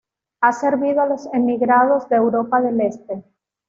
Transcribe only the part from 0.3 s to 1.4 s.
Ha servido a los